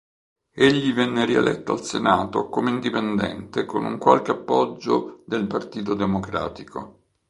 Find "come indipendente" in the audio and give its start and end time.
2.49-3.65